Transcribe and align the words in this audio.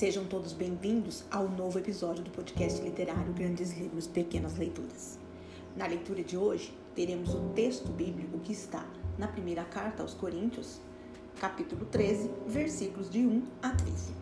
Sejam 0.00 0.24
todos 0.24 0.54
bem-vindos 0.54 1.24
ao 1.30 1.46
novo 1.46 1.78
episódio 1.78 2.24
do 2.24 2.30
podcast 2.30 2.80
literário 2.80 3.34
Grandes 3.34 3.76
Livros, 3.76 4.06
Pequenas 4.06 4.56
Leituras. 4.56 5.18
Na 5.76 5.86
leitura 5.86 6.24
de 6.24 6.38
hoje, 6.38 6.72
teremos 6.94 7.34
o 7.34 7.50
texto 7.50 7.92
bíblico 7.92 8.38
que 8.38 8.50
está 8.50 8.82
na 9.18 9.28
primeira 9.28 9.62
carta 9.62 10.02
aos 10.02 10.14
Coríntios, 10.14 10.80
capítulo 11.38 11.84
13, 11.84 12.30
versículos 12.46 13.10
de 13.10 13.18
1 13.18 13.42
a 13.60 13.72
13. 13.72 14.14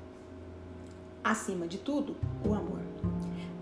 Acima 1.22 1.68
de 1.68 1.78
tudo, 1.78 2.16
o 2.44 2.54
amor. 2.54 2.80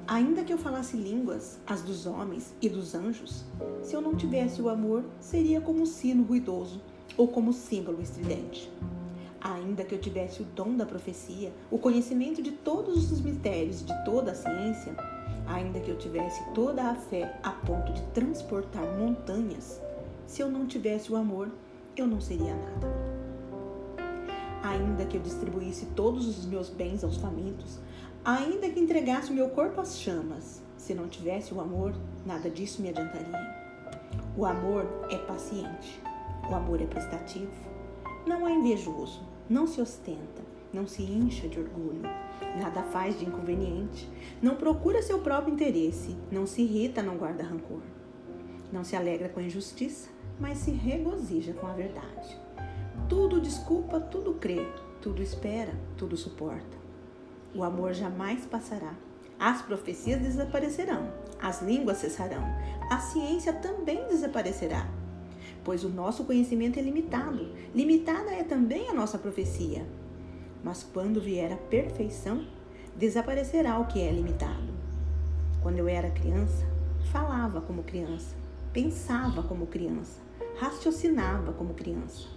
Ainda 0.08 0.43
que 0.43 0.54
eu 0.54 0.58
falasse 0.58 0.96
línguas, 0.96 1.58
as 1.67 1.82
dos 1.82 2.07
homens 2.07 2.54
e 2.62 2.68
dos 2.71 2.94
anjos, 2.94 3.44
se 3.82 3.94
eu 3.94 4.00
não 4.00 4.14
tivesse 4.14 4.62
o 4.62 4.71
amor, 4.71 5.04
seria 5.21 5.61
como 5.61 5.82
um 5.82 5.86
sino 5.86 6.25
ruidoso 6.25 6.80
ou 7.14 7.29
como 7.29 7.53
símbolo 7.53 8.00
estridente. 8.00 8.72
Ainda 9.40 9.85
que 9.85 9.95
eu 9.95 10.00
tivesse 10.00 10.43
o 10.43 10.45
dom 10.45 10.76
da 10.76 10.86
profecia, 10.86 11.53
o 11.71 11.79
conhecimento 11.79 12.43
de 12.43 12.53
todos 12.53 13.13
os 13.13 13.21
mistérios, 13.21 13.85
de 13.85 14.04
toda 14.04 14.32
a 14.32 14.35
ciência, 14.35 14.96
ainda 15.46 15.79
que 15.81 15.90
eu 15.90 15.99
tivesse 15.99 16.43
toda 16.53 16.82
a 16.90 16.94
fé 16.94 17.39
a 17.43 17.50
ponto 17.50 17.93
de 17.93 18.03
transportar 18.08 18.85
montanhas, 18.99 19.80
se 20.27 20.43
eu 20.43 20.50
não 20.50 20.67
tivesse 20.67 21.13
o 21.13 21.17
amor, 21.17 21.50
eu 21.96 22.07
não 22.07 22.21
seria 22.21 22.54
nada. 22.54 22.86
Ainda 24.63 25.04
que 25.04 25.17
eu 25.17 25.22
distribuísse 25.22 25.86
todos 25.94 26.27
os 26.27 26.44
meus 26.44 26.68
bens 26.68 27.05
aos 27.05 27.16
famintos, 27.16 27.79
ainda 28.25 28.68
que 28.68 28.80
entregasse 28.80 29.30
o 29.30 29.35
meu 29.35 29.50
corpo 29.50 29.80
às 29.80 29.99
chamas, 29.99 30.61
se 30.77 30.94
não 30.94 31.08
tivesse 31.08 31.55
o 31.55 31.61
amor, 31.61 31.94
nada 32.25 32.50
disso 32.50 32.83
me 32.83 32.89
adiantaria. 32.89 33.66
O 34.36 34.44
amor 34.44 34.84
é 35.11 35.16
paciente, 35.16 36.03
o 36.50 36.55
amor 36.55 36.83
é 36.83 36.86
prestativo, 36.86 37.53
não 38.27 38.47
é 38.47 38.53
invejoso, 38.53 39.22
não 39.48 39.66
se 39.66 39.80
ostenta, 39.80 40.42
não 40.72 40.86
se 40.86 41.02
incha 41.02 41.48
de 41.48 41.61
orgulho, 41.61 42.02
nada 42.61 42.83
faz 42.83 43.19
de 43.19 43.25
inconveniente, 43.25 44.11
não 44.42 44.56
procura 44.56 45.03
seu 45.03 45.20
próprio 45.20 45.55
interesse, 45.55 46.16
não 46.30 46.47
se 46.47 46.62
irrita, 46.62 47.03
não 47.03 47.16
guarda 47.16 47.44
rancor. 47.44 47.80
Não 48.72 48.83
se 48.83 48.97
alegra 48.97 49.28
com 49.28 49.38
a 49.38 49.44
injustiça, 49.44 50.11
mas 50.41 50.58
se 50.58 50.72
regozija 50.72 51.53
com 51.53 51.66
a 51.66 51.72
verdade. 51.72 52.36
Tudo 53.08 53.41
desculpa, 53.41 54.00
tudo 54.00 54.34
crê, 54.34 54.66
tudo 55.00 55.22
espera, 55.22 55.72
tudo 55.97 56.16
suporta. 56.16 56.77
O 57.55 57.62
amor 57.62 57.94
jamais 57.94 58.44
passará. 58.44 58.94
As 59.38 59.62
profecias 59.62 60.20
desaparecerão, 60.20 61.12
as 61.41 61.62
línguas 61.62 61.98
cessarão, 61.98 62.42
a 62.91 62.98
ciência 62.98 63.53
também 63.53 64.08
desaparecerá 64.08 64.88
pois 65.67 65.83
o 65.83 65.89
nosso 65.89 66.22
conhecimento 66.22 66.78
é 66.78 66.83
limitado. 66.83 67.48
Limitada 67.75 68.31
é 68.31 68.45
também 68.45 68.89
a 68.89 68.95
nossa 68.95 69.19
profecia. 69.19 69.84
Mas 70.62 70.84
quando 70.84 71.20
vier 71.20 71.53
a 71.53 71.56
perfeição, 71.56 72.47
desaparecerá 72.97 73.77
o 73.81 73.87
que 73.87 74.00
é 74.00 74.12
limitado. 74.12 74.72
Quando 75.61 75.78
eu 75.81 75.89
era 75.89 76.09
criança, 76.09 76.64
falava 77.11 77.61
como 77.61 77.83
criança, 77.83 78.37
pensava 78.72 79.42
como 79.42 79.67
criança, 79.67 80.20
raciocinava 80.56 81.53
como 81.53 81.75
criança. 81.75 82.28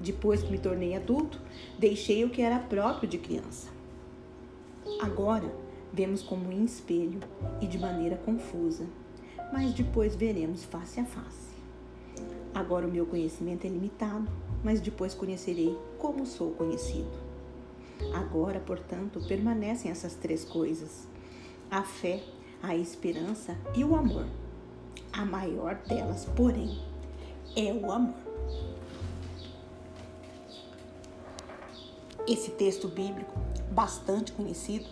Depois 0.00 0.42
que 0.42 0.50
me 0.50 0.58
tornei 0.58 0.96
adulto, 0.96 1.38
deixei 1.78 2.24
o 2.24 2.30
que 2.30 2.40
era 2.40 2.58
próprio 2.58 3.06
de 3.06 3.18
criança. 3.18 3.68
Agora, 5.02 5.52
vemos 5.92 6.22
como 6.22 6.50
em 6.50 6.64
espelho 6.64 7.20
e 7.60 7.66
de 7.66 7.78
maneira 7.78 8.16
confusa, 8.16 8.86
mas 9.52 9.74
depois 9.74 10.16
veremos 10.16 10.64
face 10.64 10.98
a 10.98 11.04
face. 11.04 11.57
Agora 12.54 12.86
o 12.86 12.90
meu 12.90 13.06
conhecimento 13.06 13.66
é 13.66 13.70
limitado, 13.70 14.28
mas 14.62 14.80
depois 14.80 15.14
conhecerei 15.14 15.76
como 15.98 16.26
sou 16.26 16.52
conhecido. 16.52 17.10
Agora, 18.14 18.60
portanto, 18.60 19.20
permanecem 19.26 19.90
essas 19.90 20.14
três 20.14 20.44
coisas: 20.44 21.06
a 21.70 21.82
fé, 21.82 22.22
a 22.62 22.76
esperança 22.76 23.56
e 23.74 23.84
o 23.84 23.94
amor. 23.94 24.26
A 25.12 25.24
maior 25.24 25.76
delas, 25.86 26.24
porém, 26.36 26.80
é 27.56 27.72
o 27.72 27.90
amor. 27.90 28.14
Esse 32.26 32.50
texto 32.50 32.88
bíblico, 32.88 33.32
bastante 33.70 34.32
conhecido, 34.32 34.86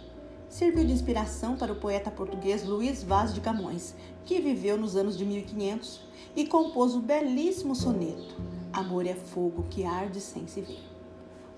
serviu 0.57 0.87
de 0.87 0.93
inspiração 0.93 1.55
para 1.55 1.71
o 1.71 1.77
poeta 1.77 2.11
português 2.11 2.65
Luís 2.65 3.03
Vaz 3.03 3.35
de 3.35 3.43
Camões, 3.43 3.95
que 4.25 4.41
viveu 4.41 4.79
nos 4.79 4.97
anos 4.97 5.15
de 5.15 5.23
1500 5.23 6.01
e 6.35 6.47
compôs 6.47 6.95
o 6.95 7.01
belíssimo 7.01 7.77
soneto 7.77 8.35
Amor 8.73 9.07
é 9.07 9.15
fogo 9.15 9.67
que 9.69 9.85
arde 9.85 10.19
sem 10.19 10.47
se 10.47 10.63
ver. 10.63 10.83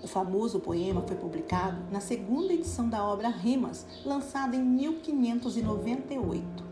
O 0.03 0.09
famoso 0.09 0.59
poema 0.59 1.01
foi 1.03 1.17
publicado 1.17 1.81
na 1.93 2.01
segunda 2.01 2.53
edição 2.53 2.89
da 2.89 3.05
obra 3.05 3.29
Rimas, 3.29 3.87
lançada 4.05 4.57
em 4.57 4.65
1598. 4.65 6.65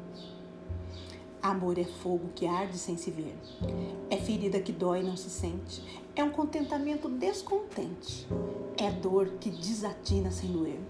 Amor 1.40 1.78
é 1.78 1.84
fogo 1.84 2.30
que 2.34 2.44
arde 2.44 2.76
sem 2.76 2.96
se 2.96 3.12
ver. 3.12 3.38
É 4.10 4.16
ferida 4.16 4.58
que 4.58 4.72
dói 4.72 5.00
e 5.00 5.04
não 5.04 5.16
se 5.16 5.30
sente. 5.30 5.80
É 6.16 6.24
um 6.24 6.30
contentamento 6.30 7.08
descontente. 7.08 8.26
É 8.76 8.90
dor 8.90 9.28
que 9.38 9.48
desatina 9.48 10.32
sem 10.32 10.50
doer. 10.50 10.80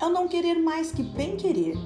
É 0.00 0.06
o 0.06 0.10
não 0.10 0.26
querer 0.26 0.54
mais 0.54 0.90
que 0.90 1.02
bem 1.02 1.36
querer. 1.36 1.76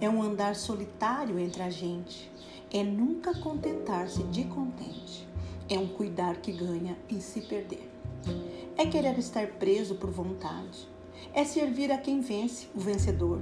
É 0.00 0.10
um 0.10 0.22
andar 0.22 0.56
solitário 0.56 1.38
entre 1.38 1.62
a 1.62 1.70
gente 1.70 2.30
é 2.72 2.84
nunca 2.84 3.34
contentar-se 3.34 4.22
de 4.24 4.44
contente. 4.44 5.28
É 5.68 5.78
um 5.78 5.88
cuidar 5.88 6.36
que 6.36 6.52
ganha 6.52 6.96
em 7.08 7.20
se 7.20 7.40
perder. 7.40 7.90
É 8.76 8.86
querer 8.86 9.18
estar 9.18 9.46
preso 9.48 9.96
por 9.96 10.10
vontade. 10.10 10.88
É 11.32 11.44
servir 11.44 11.90
a 11.90 11.98
quem 11.98 12.20
vence, 12.20 12.68
o 12.74 12.80
vencedor. 12.80 13.40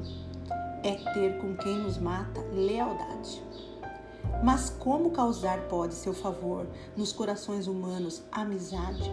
É 0.83 0.95
ter 1.12 1.39
com 1.39 1.55
quem 1.56 1.78
nos 1.78 1.99
mata 1.99 2.41
lealdade. 2.53 3.43
Mas 4.43 4.71
como 4.71 5.10
causar 5.10 5.69
pode 5.69 5.95
seu 5.95 6.15
favor 6.15 6.66
nos 6.97 7.12
corações 7.12 7.66
humanos 7.66 8.22
amizade, 8.33 9.10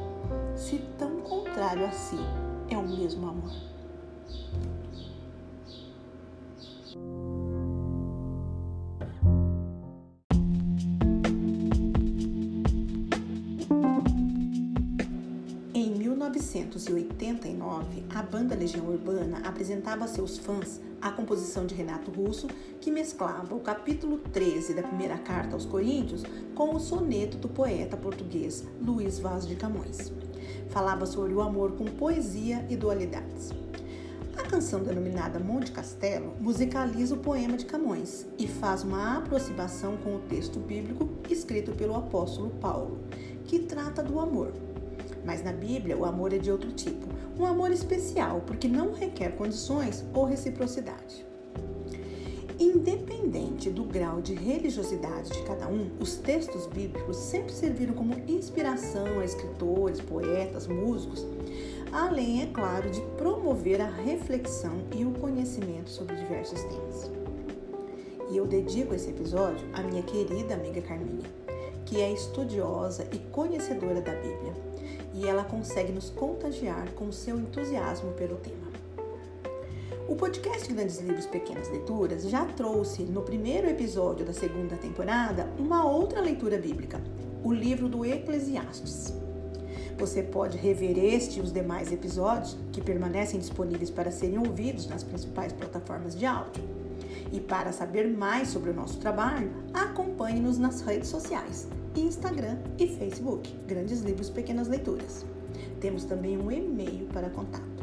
se 0.56 0.78
tão 0.98 1.22
contrário 1.22 1.86
a 1.86 1.92
si 1.92 2.20
é 2.70 2.78
o 2.78 2.88
mesmo 2.88 3.28
amor? 3.28 3.52
Em 15.74 15.94
1989, 15.94 18.06
a 18.14 18.24
banda 18.24 18.56
Legião 18.56 18.88
Urbana 18.88 19.42
apresentava 19.44 20.06
a 20.06 20.08
seus 20.08 20.38
fãs 20.38 20.80
a 21.02 21.12
composição 21.12 21.66
de 21.66 21.76
Renato 21.76 22.10
Russo, 22.10 22.48
que 22.80 22.90
mesclava 22.90 23.54
o 23.54 23.60
capítulo 23.60 24.18
13 24.18 24.74
da 24.74 24.84
primeira 24.84 25.18
carta 25.18 25.54
aos 25.54 25.66
Coríntios 25.66 26.24
com 26.56 26.74
o 26.74 26.80
soneto 26.80 27.38
do 27.38 27.50
poeta 27.50 27.98
português 27.98 28.64
Luiz 28.82 29.20
Vaz 29.20 29.46
de 29.46 29.56
Camões. 29.56 30.12
Falava 30.70 31.06
sobre 31.06 31.34
o 31.34 31.42
amor 31.42 31.74
com 31.74 31.86
poesia 31.86 32.66
e 32.70 32.76
dualidades. 32.76 33.65
Canção 34.56 34.82
denominada 34.82 35.38
Monte 35.38 35.70
Castelo 35.70 36.34
musicaliza 36.40 37.14
o 37.14 37.18
poema 37.18 37.58
de 37.58 37.66
Camões 37.66 38.26
e 38.40 38.48
faz 38.48 38.84
uma 38.84 39.18
aproximação 39.18 39.98
com 39.98 40.16
o 40.16 40.20
texto 40.20 40.62
bíblico 40.62 41.10
escrito 41.30 41.74
pelo 41.74 41.94
apóstolo 41.94 42.52
Paulo, 42.52 43.02
que 43.44 43.60
trata 43.60 44.02
do 44.02 44.18
amor 44.18 44.54
mas 45.26 45.44
na 45.44 45.52
Bíblia, 45.52 45.98
o 45.98 46.06
amor 46.06 46.32
é 46.32 46.38
de 46.38 46.52
outro 46.52 46.72
tipo. 46.72 47.08
Um 47.38 47.46
amor 47.46 47.72
especial, 47.72 48.42
porque 48.46 48.68
não 48.68 48.94
requer 48.94 49.36
condições 49.36 50.06
ou 50.14 50.24
reciprocidade. 50.24 51.26
Independente 52.58 53.70
do 53.70 53.84
grau 53.84 54.22
de 54.22 54.34
religiosidade 54.34 55.30
de 55.30 55.44
cada 55.44 55.68
um, 55.68 55.90
os 56.00 56.16
textos 56.16 56.68
bíblicos 56.68 57.18
sempre 57.18 57.52
serviram 57.52 57.94
como 57.94 58.14
inspiração 58.28 59.20
a 59.20 59.26
escritores, 59.26 60.00
poetas, 60.00 60.66
músicos, 60.66 61.26
além, 61.92 62.44
é 62.44 62.46
claro, 62.46 62.90
de 62.90 63.02
promover 63.18 63.82
a 63.82 63.90
reflexão 63.90 64.86
e 64.96 65.04
o 65.04 65.12
conhecimento 65.12 65.90
sobre 65.90 66.16
diversos 66.16 66.62
temas. 66.64 67.12
E 68.32 68.38
eu 68.38 68.46
dedico 68.46 68.96
esse 68.96 69.10
episódio 69.10 69.68
à 69.74 69.82
minha 69.84 70.04
querida 70.04 70.54
amiga 70.54 70.82
Carminha, 70.82 71.30
que 71.86 72.00
é 72.00 72.12
estudiosa 72.12 73.06
e 73.12 73.20
conhecedora 73.20 74.02
da 74.02 74.14
Bíblia 74.14 74.54
e 75.16 75.28
ela 75.28 75.46
consegue 75.46 75.94
nos 75.94 76.10
contagiar 76.10 76.92
com 76.92 77.12
seu 77.12 77.40
entusiasmo 77.40 78.12
pelo 78.14 78.36
tema. 78.36 78.65
O 80.08 80.16
podcast 80.16 80.72
Grandes 80.72 81.00
Livros 81.00 81.26
Pequenas 81.26 81.68
Leituras 81.70 82.30
já 82.30 82.46
trouxe 82.46 83.02
no 83.02 83.24
primeiro 83.24 83.68
episódio 83.68 84.24
da 84.24 84.34
segunda 84.34 84.76
temporada 84.76 85.50
uma 85.58 85.84
outra 85.84 86.22
leitura 86.22 86.60
bíblica, 86.60 87.02
o 87.44 87.52
livro 87.52 87.90
do 87.90 88.06
Eclesiastes. 88.06 89.12
Você 89.98 90.22
pode 90.22 90.60
rever 90.60 91.00
este 91.00 91.40
e 91.40 91.42
os 91.42 91.52
demais 91.52 91.92
episódios 91.92 92.56
que 92.72 92.82
permanecem 92.82 93.40
disponíveis 93.40 93.90
para 93.90 94.12
serem 94.12 94.38
ouvidos 94.38 94.86
nas 94.86 95.04
principais 95.04 95.52
plataformas 95.52 96.16
de 96.16 96.28
áudio. 96.28 96.64
E 97.32 97.40
para 97.40 97.72
saber 97.72 98.08
mais 98.08 98.50
sobre 98.50 98.70
o 98.70 98.76
nosso 98.76 99.00
trabalho, 99.00 99.52
acompanhe-nos 99.74 100.60
nas 100.60 100.82
redes 100.82 101.10
sociais 101.10 101.68
Instagram 101.96 102.58
e 102.78 102.88
Facebook, 102.88 103.52
Grandes 103.66 104.02
Livros 104.02 104.30
Pequenas 104.30 104.68
Leituras. 104.68 105.26
Temos 105.80 106.04
também 106.04 106.38
um 106.38 106.52
e-mail 106.52 107.08
para 107.08 107.30
contato, 107.30 107.75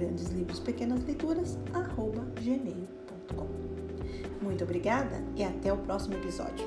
Grandes 0.00 0.30
Livros 0.30 0.58
Pequenas 0.60 1.04
Leituras, 1.04 1.58
arroba 1.74 2.24
gmail.com. 2.40 3.46
Muito 4.40 4.64
obrigada 4.64 5.22
e 5.36 5.44
até 5.44 5.70
o 5.70 5.76
próximo 5.76 6.14
episódio. 6.14 6.66